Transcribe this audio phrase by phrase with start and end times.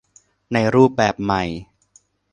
[0.53, 1.43] ในรูปแบบใหม่